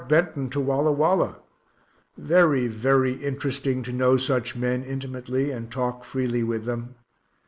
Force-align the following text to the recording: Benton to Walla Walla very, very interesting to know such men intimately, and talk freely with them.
Benton 0.07 0.49
to 0.49 0.59
Walla 0.59 0.91
Walla 0.91 1.35
very, 2.17 2.65
very 2.65 3.11
interesting 3.13 3.83
to 3.83 3.93
know 3.93 4.17
such 4.17 4.55
men 4.55 4.83
intimately, 4.83 5.51
and 5.51 5.71
talk 5.71 6.03
freely 6.03 6.41
with 6.41 6.63
them. 6.65 6.95